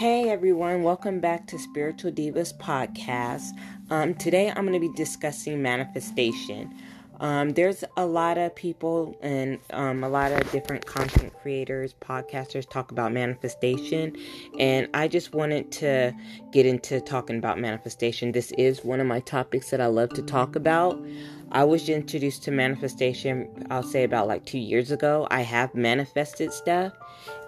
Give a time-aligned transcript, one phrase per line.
[0.00, 3.50] Hey everyone, welcome back to Spiritual Divas Podcast.
[3.90, 6.74] Um, today I'm going to be discussing manifestation.
[7.20, 12.66] Um, there's a lot of people and um, a lot of different content creators, podcasters
[12.66, 14.16] talk about manifestation,
[14.58, 16.14] and I just wanted to
[16.50, 18.32] get into talking about manifestation.
[18.32, 20.98] This is one of my topics that I love to talk about.
[21.52, 25.28] I was introduced to manifestation, I'll say about like two years ago.
[25.30, 26.94] I have manifested stuff,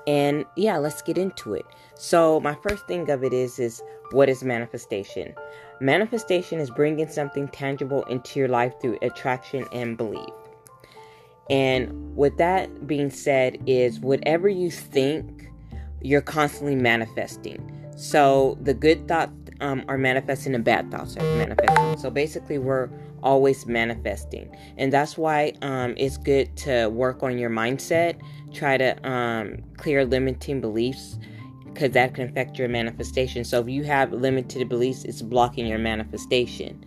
[0.06, 1.66] and yeah, let's get into it.
[1.95, 5.34] So, my first thing of it is is what is manifestation?
[5.80, 10.29] Manifestation is bringing something tangible into your life through attraction and belief.
[11.51, 15.51] And with that being said is whatever you think,
[16.01, 17.91] you're constantly manifesting.
[17.96, 19.32] So, the good thoughts
[19.62, 21.98] um, are manifesting and bad thoughts are manifesting.
[21.98, 22.91] So, basically, we're
[23.23, 24.55] always manifesting.
[24.77, 28.21] And that's why um, it's good to work on your mindset,
[28.52, 31.18] try to um, clear limiting beliefs
[31.73, 33.45] because that can affect your manifestation.
[33.45, 36.85] So if you have limited beliefs, it's blocking your manifestation.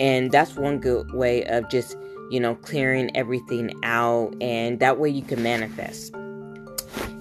[0.00, 1.96] And that's one good way of just,
[2.30, 6.12] you know, clearing everything out and that way you can manifest.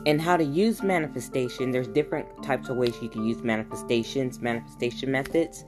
[0.06, 5.12] And how to use manifestation, there's different types of ways you can use manifestations, manifestation
[5.12, 5.66] methods.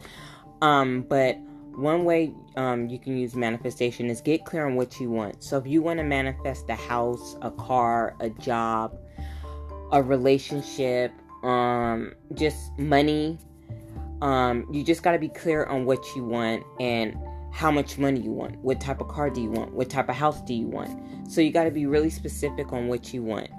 [0.62, 1.38] Um, but
[1.76, 5.44] one way um, you can use manifestation is get clear on what you want.
[5.44, 8.98] So if you want to manifest a house, a car, a job,
[9.92, 11.12] a relationship,
[11.44, 13.38] um, just money.
[14.22, 17.16] Um, you just got to be clear on what you want and
[17.52, 18.58] how much money you want.
[18.58, 19.74] What type of car do you want?
[19.74, 21.32] What type of house do you want?
[21.32, 23.50] So you got to be really specific on what you want.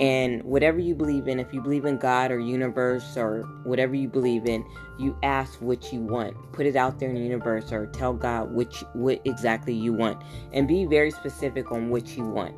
[0.00, 4.08] And whatever you believe in, if you believe in God or universe or whatever you
[4.08, 4.64] believe in,
[4.98, 6.34] you ask what you want.
[6.52, 10.22] Put it out there in the universe or tell God which what exactly you want
[10.54, 12.54] and be very specific on what you want.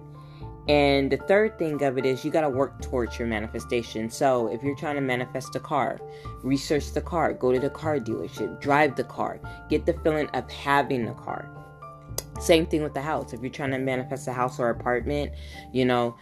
[0.68, 4.08] And the third thing of it is you got to work towards your manifestation.
[4.08, 6.00] So if you're trying to manifest a car,
[6.44, 10.48] research the car, go to the car dealership, drive the car, get the feeling of
[10.48, 11.48] having the car.
[12.40, 13.33] Same thing with the house.
[13.33, 15.33] If you're trying to manifest a house or apartment,
[15.72, 16.17] you know,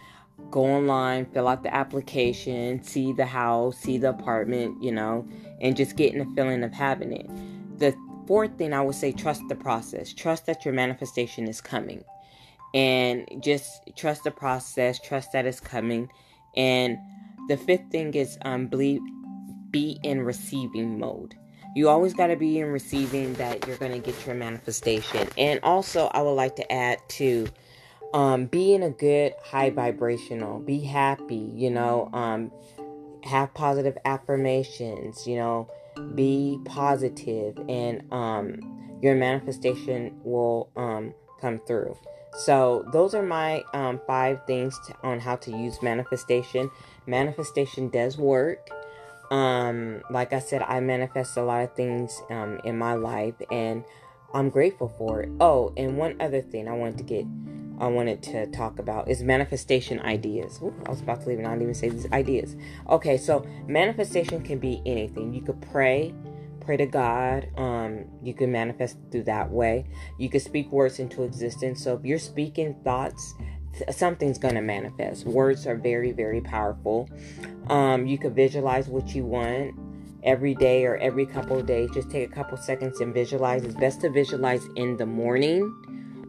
[0.49, 5.27] go online, fill out the application, see the house, see the apartment, you know,
[5.61, 7.27] and just getting the feeling of having it.
[7.79, 7.95] The
[8.27, 10.13] fourth thing I would say trust the process.
[10.13, 12.03] Trust that your manifestation is coming
[12.73, 16.09] and just trust the process, trust that it's coming.
[16.55, 16.97] And
[17.47, 19.01] the fifth thing is um, believe,
[19.71, 21.35] be in receiving mode.
[21.75, 25.29] You always got to be in receiving that you're going to get your manifestation.
[25.37, 27.47] And also, I would like to add to
[28.13, 32.51] um, be in a good high vibrational, be happy, you know, um,
[33.23, 35.69] have positive affirmations, you know,
[36.15, 41.97] be positive, and um, your manifestation will um, come through.
[42.33, 46.71] So, those are my um, five things to, on how to use manifestation.
[47.05, 48.69] Manifestation does work.
[49.31, 53.83] Um, like I said, I manifest a lot of things um, in my life, and
[54.33, 55.29] I'm grateful for it.
[55.39, 57.25] Oh, and one other thing I wanted to get,
[57.81, 60.59] I wanted to talk about is manifestation ideas.
[60.61, 62.55] Ooh, I was about to leave and I didn't even say these ideas.
[62.87, 65.33] Okay, so manifestation can be anything.
[65.33, 66.13] You could pray
[66.61, 67.49] pray to God.
[67.57, 69.87] Um, you can manifest through that way.
[70.19, 71.83] You could speak words into existence.
[71.83, 73.33] So if you're speaking thoughts,
[73.89, 75.25] something's going to manifest.
[75.25, 77.09] Words are very, very powerful.
[77.67, 79.73] Um, you can visualize what you want
[80.23, 81.89] every day or every couple of days.
[81.95, 83.63] Just take a couple seconds and visualize.
[83.63, 85.73] It's best to visualize in the morning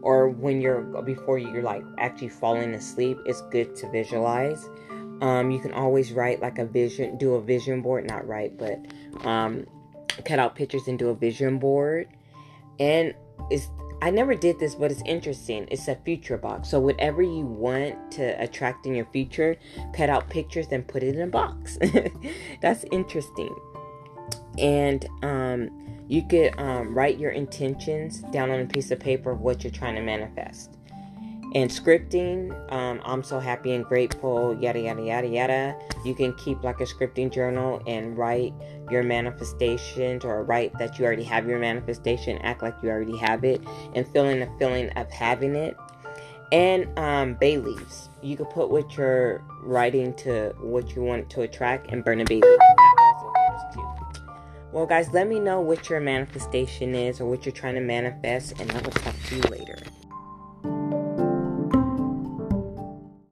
[0.03, 3.19] or when you're before you're like actually falling asleep.
[3.27, 4.69] It's good to visualize.
[5.21, 8.81] Um, you can always write like a vision, do a vision board, not write, but
[9.25, 9.67] um,
[10.25, 12.09] cut out pictures and do a vision board.
[12.81, 13.15] And
[13.51, 13.69] it's
[14.03, 15.69] I never did this, but it's interesting.
[15.71, 16.69] It's a future box.
[16.69, 19.57] So whatever you want to attract in your future,
[19.95, 21.79] cut out pictures and put it in a box.
[22.61, 23.55] That's interesting.
[24.59, 29.41] And um, you could um, write your intentions down on a piece of paper of
[29.41, 30.77] what you're trying to manifest.
[31.55, 35.79] And scripting um, i'm so happy and grateful yada yada yada yada.
[36.05, 38.55] You can keep like a scripting journal and write
[38.91, 43.45] your manifestations or write that you already have your manifestation act like you already have
[43.45, 43.63] it
[43.95, 45.77] and feeling the feeling of having it.
[46.53, 48.11] And um, bay leaves.
[48.23, 52.25] You could put what you're writing to what you want to attract and burn a
[52.25, 52.61] bay leaf
[54.73, 58.59] well guys let me know what your manifestation is or what you're trying to manifest
[58.59, 59.79] and i will talk to you later